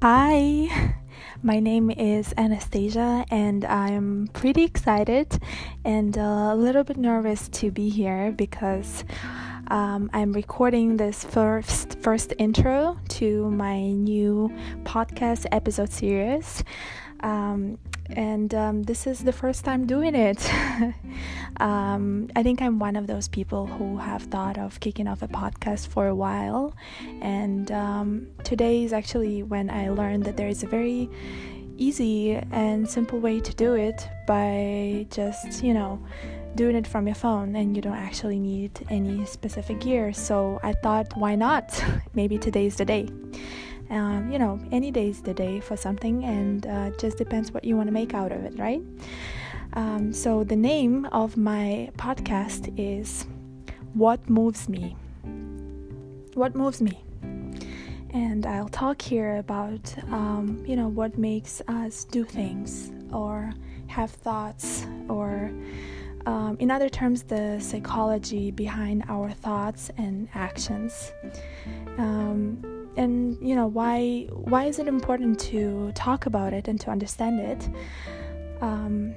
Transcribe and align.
Hi, 0.00 0.94
my 1.42 1.58
name 1.58 1.90
is 1.90 2.32
Anastasia, 2.36 3.24
and 3.32 3.64
I'm 3.64 4.28
pretty 4.32 4.62
excited 4.62 5.42
and 5.84 6.16
a 6.16 6.54
little 6.54 6.84
bit 6.84 6.96
nervous 6.96 7.48
to 7.58 7.72
be 7.72 7.88
here 7.88 8.30
because 8.30 9.02
um, 9.66 10.08
I'm 10.12 10.32
recording 10.32 10.98
this 10.98 11.24
first 11.24 11.98
first 11.98 12.32
intro 12.38 12.96
to 13.18 13.50
my 13.50 13.90
new 13.90 14.52
podcast 14.84 15.46
episode 15.50 15.90
series. 15.90 16.62
Um, 17.18 17.78
and 18.10 18.54
um, 18.54 18.84
this 18.84 19.04
is 19.04 19.24
the 19.24 19.32
first 19.32 19.64
time 19.64 19.84
doing 19.84 20.14
it. 20.14 20.48
um, 21.60 22.28
I 22.36 22.42
think 22.42 22.62
I'm 22.62 22.78
one 22.78 22.96
of 22.96 23.06
those 23.06 23.28
people 23.28 23.66
who 23.66 23.96
have 23.98 24.22
thought 24.24 24.58
of 24.58 24.78
kicking 24.80 25.08
off 25.08 25.22
a 25.22 25.28
podcast 25.28 25.88
for 25.88 26.06
a 26.06 26.14
while, 26.14 26.74
and 27.20 27.70
um, 27.72 28.28
today 28.44 28.84
is 28.84 28.92
actually 28.92 29.42
when 29.42 29.70
I 29.70 29.88
learned 29.90 30.24
that 30.24 30.36
there 30.36 30.48
is 30.48 30.62
a 30.62 30.66
very 30.66 31.10
easy 31.76 32.34
and 32.52 32.88
simple 32.88 33.20
way 33.20 33.40
to 33.40 33.54
do 33.54 33.74
it 33.74 34.08
by 34.26 35.06
just, 35.10 35.62
you 35.62 35.74
know, 35.74 36.04
doing 36.56 36.74
it 36.74 36.86
from 36.86 37.06
your 37.06 37.14
phone 37.14 37.54
and 37.54 37.76
you 37.76 37.82
don't 37.82 37.94
actually 37.94 38.38
need 38.38 38.72
any 38.90 39.24
specific 39.24 39.78
gear. 39.80 40.12
So 40.12 40.58
I 40.64 40.72
thought, 40.72 41.16
why 41.16 41.36
not? 41.36 41.80
Maybe 42.14 42.36
today's 42.36 42.74
the 42.76 42.84
day 42.84 43.08
um, 43.90 44.30
you 44.30 44.38
know, 44.38 44.60
any 44.70 44.90
day 44.90 45.08
is 45.08 45.22
the 45.22 45.34
day 45.34 45.60
for 45.60 45.76
something, 45.76 46.24
and 46.24 46.66
uh, 46.66 46.90
just 46.98 47.16
depends 47.16 47.52
what 47.52 47.64
you 47.64 47.76
want 47.76 47.88
to 47.88 47.92
make 47.92 48.14
out 48.14 48.32
of 48.32 48.44
it, 48.44 48.58
right? 48.58 48.82
Um, 49.78 50.12
so, 50.12 50.42
the 50.42 50.56
name 50.56 51.04
of 51.12 51.36
my 51.36 51.92
podcast 51.96 52.74
is 52.76 53.24
What 53.94 54.28
Moves 54.28 54.68
Me. 54.68 54.96
What 56.34 56.56
Moves 56.56 56.82
Me. 56.82 57.00
And 58.10 58.44
I'll 58.44 58.70
talk 58.70 59.00
here 59.00 59.36
about, 59.36 59.94
um, 60.10 60.64
you 60.66 60.74
know, 60.74 60.88
what 60.88 61.16
makes 61.16 61.62
us 61.68 62.02
do 62.02 62.24
things 62.24 62.90
or 63.12 63.52
have 63.86 64.10
thoughts 64.10 64.84
or 65.08 65.52
um, 66.26 66.56
in 66.58 66.72
other 66.72 66.88
terms, 66.88 67.22
the 67.22 67.60
psychology 67.60 68.50
behind 68.50 69.04
our 69.08 69.30
thoughts 69.30 69.92
and 69.96 70.28
actions. 70.34 71.12
Um, 71.98 72.88
and 72.96 73.38
you 73.40 73.54
know 73.54 73.68
why 73.68 74.26
why 74.32 74.64
is 74.64 74.80
it 74.80 74.88
important 74.88 75.38
to 75.38 75.92
talk 75.94 76.26
about 76.26 76.52
it 76.52 76.66
and 76.66 76.80
to 76.80 76.90
understand 76.90 77.38
it 77.38 77.68
um, 78.60 79.14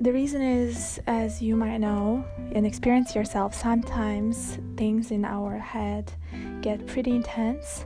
the 0.00 0.12
reason 0.12 0.40
is 0.40 1.00
as 1.06 1.42
you 1.42 1.56
might 1.56 1.78
know 1.78 2.24
and 2.52 2.66
experience 2.66 3.14
yourself 3.14 3.54
sometimes 3.54 4.58
things 4.76 5.10
in 5.10 5.24
our 5.24 5.58
head 5.58 6.12
get 6.62 6.86
pretty 6.86 7.10
intense 7.10 7.84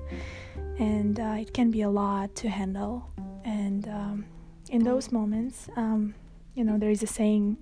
and 0.79 1.20
uh, 1.20 1.37
it 1.39 1.53
can 1.53 1.70
be 1.70 1.83
a 1.83 1.91
lot 1.91 2.35
to 2.35 2.48
handle 2.48 3.09
and 3.45 3.89
um, 3.89 4.25
in 4.70 4.83
those 4.83 5.11
moments 5.12 5.69
um, 5.77 6.15
you 6.55 6.65
know 6.65 6.79
there 6.79 6.91
is 6.91 7.03
a 7.03 7.07
saying 7.07 7.57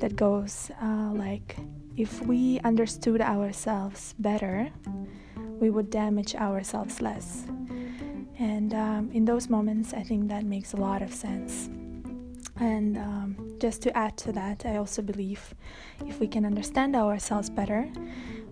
that 0.00 0.14
goes 0.16 0.70
uh, 0.82 1.10
like 1.14 1.56
if 1.96 2.22
we 2.26 2.60
understood 2.60 3.20
ourselves 3.20 4.14
better 4.18 4.70
we 5.60 5.70
would 5.70 5.90
damage 5.90 6.34
ourselves 6.34 7.00
less. 7.00 7.44
And 8.38 8.72
um, 8.74 9.10
in 9.12 9.24
those 9.24 9.48
moments, 9.48 9.92
I 9.92 10.02
think 10.02 10.28
that 10.28 10.44
makes 10.44 10.72
a 10.72 10.76
lot 10.76 11.02
of 11.02 11.12
sense. 11.12 11.68
And 12.60 12.96
um, 12.98 13.56
just 13.60 13.82
to 13.82 13.96
add 13.96 14.16
to 14.18 14.32
that, 14.32 14.64
I 14.66 14.76
also 14.76 15.02
believe 15.02 15.54
if 16.06 16.18
we 16.20 16.26
can 16.26 16.44
understand 16.44 16.96
ourselves 16.96 17.50
better, 17.50 17.88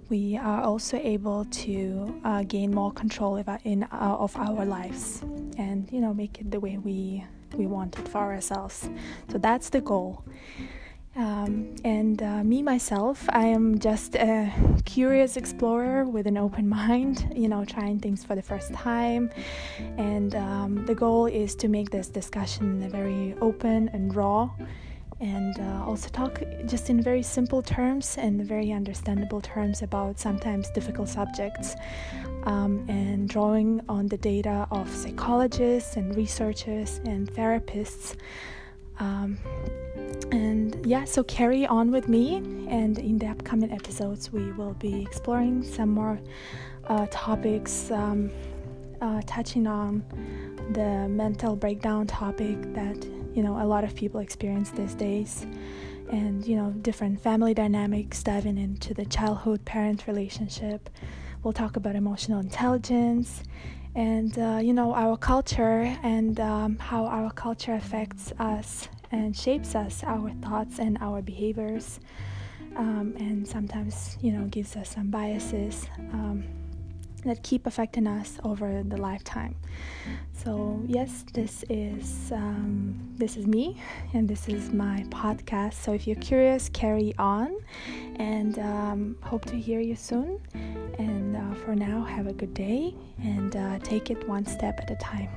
we 0.08 0.36
are 0.36 0.62
also 0.62 0.98
able 0.98 1.44
to 1.46 2.20
uh, 2.24 2.42
gain 2.44 2.72
more 2.72 2.92
control 2.92 3.36
in, 3.64 3.82
uh, 3.84 3.88
of 3.92 4.36
our 4.36 4.64
lives 4.64 5.22
and 5.58 5.90
you 5.90 6.00
know 6.00 6.14
make 6.14 6.40
it 6.40 6.50
the 6.50 6.60
way 6.60 6.78
we 6.78 7.24
we 7.56 7.66
want 7.66 7.98
it 7.98 8.06
for 8.08 8.18
ourselves. 8.18 8.88
So 9.30 9.38
that's 9.38 9.70
the 9.70 9.80
goal. 9.80 10.24
Um, 11.16 11.74
and 11.82 12.22
uh, 12.22 12.44
me 12.44 12.60
myself, 12.60 13.26
I 13.30 13.46
am 13.46 13.78
just 13.78 14.16
a 14.16 14.52
curious 14.84 15.38
explorer 15.38 16.04
with 16.04 16.26
an 16.26 16.36
open 16.36 16.68
mind, 16.80 17.32
you 17.34 17.48
know, 17.48 17.64
trying 17.64 18.00
things 18.00 18.22
for 18.22 18.34
the 18.34 18.42
first 18.42 18.74
time. 18.74 19.30
And 19.96 20.34
um, 20.34 20.84
the 20.84 20.94
goal 20.94 21.26
is 21.26 21.54
to 21.56 21.68
make 21.68 21.90
this 21.90 22.08
discussion 22.08 22.86
very 22.90 23.34
open 23.40 23.88
and 23.94 24.14
raw, 24.14 24.50
and 25.18 25.58
uh, 25.58 25.84
also 25.86 26.10
talk 26.10 26.42
just 26.66 26.90
in 26.90 27.02
very 27.02 27.22
simple 27.22 27.62
terms 27.62 28.18
and 28.18 28.44
very 28.44 28.70
understandable 28.72 29.40
terms 29.40 29.80
about 29.80 30.20
sometimes 30.20 30.68
difficult 30.70 31.08
subjects. 31.08 31.76
Um, 32.44 32.84
and 32.88 33.28
drawing 33.28 33.80
on 33.88 34.06
the 34.06 34.18
data 34.18 34.68
of 34.70 34.88
psychologists 34.88 35.96
and 35.96 36.14
researchers 36.14 37.00
and 37.04 37.28
therapists. 37.28 38.14
Yeah, 40.86 41.04
so 41.04 41.24
carry 41.24 41.66
on 41.66 41.90
with 41.90 42.08
me. 42.08 42.36
And 42.68 42.96
in 43.00 43.18
the 43.18 43.26
upcoming 43.26 43.72
episodes, 43.72 44.32
we 44.32 44.52
will 44.52 44.74
be 44.74 45.02
exploring 45.02 45.64
some 45.64 45.88
more 45.88 46.20
uh, 46.86 47.08
topics, 47.10 47.90
um, 47.90 48.30
uh, 49.00 49.20
touching 49.26 49.66
on 49.66 50.04
the 50.70 51.08
mental 51.08 51.56
breakdown 51.56 52.06
topic 52.06 52.72
that 52.74 53.04
you 53.34 53.42
know 53.42 53.60
a 53.60 53.66
lot 53.66 53.82
of 53.82 53.96
people 53.96 54.20
experience 54.20 54.70
these 54.70 54.94
days, 54.94 55.44
and 56.12 56.46
you 56.46 56.54
know 56.54 56.70
different 56.82 57.20
family 57.20 57.52
dynamics, 57.52 58.22
diving 58.22 58.56
into 58.56 58.94
the 58.94 59.06
childhood 59.06 59.64
parent 59.64 60.06
relationship. 60.06 60.88
We'll 61.42 61.52
talk 61.52 61.74
about 61.74 61.96
emotional 61.96 62.38
intelligence 62.38 63.42
and 63.96 64.38
uh, 64.38 64.60
you 64.62 64.72
know 64.72 64.94
our 64.94 65.16
culture 65.16 65.96
and 66.04 66.38
um, 66.38 66.78
how 66.78 67.06
our 67.06 67.32
culture 67.32 67.74
affects 67.74 68.32
us 68.38 68.88
and 69.12 69.36
shapes 69.36 69.74
us, 69.74 70.02
our 70.04 70.30
thoughts 70.42 70.78
and 70.78 70.98
our 71.00 71.22
behaviors, 71.22 72.00
um, 72.76 73.14
and 73.18 73.46
sometimes, 73.46 74.18
you 74.20 74.32
know, 74.32 74.44
gives 74.46 74.76
us 74.76 74.90
some 74.90 75.08
biases 75.10 75.86
um, 76.12 76.44
that 77.24 77.42
keep 77.42 77.66
affecting 77.66 78.06
us 78.06 78.38
over 78.44 78.82
the 78.82 78.96
lifetime. 78.96 79.54
So 80.32 80.80
yes, 80.86 81.24
this 81.32 81.64
is 81.68 82.30
um, 82.32 82.94
this 83.16 83.36
is 83.36 83.46
me, 83.46 83.80
and 84.12 84.28
this 84.28 84.48
is 84.48 84.72
my 84.72 85.04
podcast. 85.08 85.74
So 85.74 85.92
if 85.92 86.06
you're 86.06 86.16
curious, 86.16 86.68
carry 86.68 87.14
on, 87.18 87.56
and 88.16 88.58
um, 88.58 89.16
hope 89.22 89.44
to 89.46 89.56
hear 89.56 89.80
you 89.80 89.96
soon. 89.96 90.40
And 90.98 91.36
uh, 91.36 91.54
for 91.54 91.74
now, 91.74 92.04
have 92.04 92.26
a 92.26 92.32
good 92.32 92.54
day 92.54 92.94
and 93.22 93.54
uh, 93.56 93.78
take 93.80 94.10
it 94.10 94.28
one 94.28 94.46
step 94.46 94.78
at 94.80 94.90
a 94.90 94.96
time. 94.96 95.28